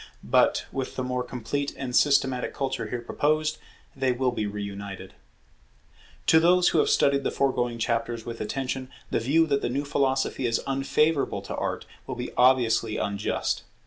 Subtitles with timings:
[0.23, 3.59] But, with the more complete and systematic culture here proposed,
[3.95, 5.13] they will be re united.
[6.25, 9.85] To those who have studied the foregoing chapters with attention, the view that the new
[9.85, 13.61] philosophy is unfavourable to Art, will be obviously unjust.